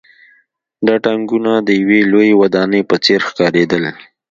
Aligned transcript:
دا 0.87 0.95
ټانکونه 1.05 1.51
د 1.67 1.69
یوې 1.81 1.99
لویې 2.11 2.39
ودانۍ 2.41 2.81
په 2.89 2.95
څېر 3.03 3.19
ښکارېدل 3.29 3.83